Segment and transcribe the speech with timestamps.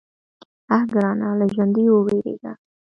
[0.73, 1.27] _اه ګرانه!
[1.39, 2.51] له ژونديو ووېرېږه.